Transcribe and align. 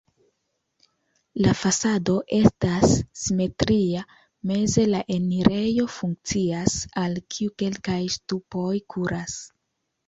La 1.45 1.51
fasado 1.59 2.15
estas 2.37 2.95
simetria, 3.25 4.01
meze 4.53 4.89
la 4.95 5.05
enirejo 5.19 5.89
funkcias, 5.99 6.81
al 7.05 7.23
kiu 7.37 7.57
kelkaj 7.65 8.05
ŝtupoj 8.17 8.75
kuras. 8.97 9.41